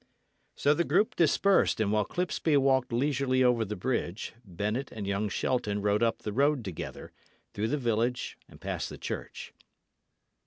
[0.55, 5.29] So the group dispersed, and while Clipsby walked leisurely over the bridge, Bennet and young
[5.29, 7.11] Shelton rode up the road together,
[7.53, 9.53] through the village and past the church.